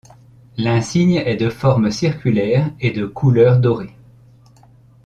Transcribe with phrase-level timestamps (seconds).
[0.57, 3.95] L'insigne est de forme circulaire et de couleur dorée.